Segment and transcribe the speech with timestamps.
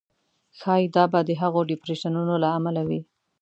[0.59, 3.01] ښایي دا به د هغو ډېپریشنونو له امله وي.